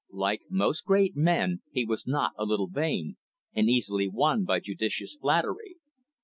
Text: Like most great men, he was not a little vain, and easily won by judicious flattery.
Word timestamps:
Like 0.13 0.41
most 0.49 0.83
great 0.83 1.15
men, 1.15 1.61
he 1.69 1.85
was 1.85 2.07
not 2.07 2.31
a 2.35 2.43
little 2.43 2.65
vain, 2.65 3.17
and 3.53 3.69
easily 3.69 4.07
won 4.07 4.45
by 4.45 4.59
judicious 4.59 5.15
flattery. 5.15 5.75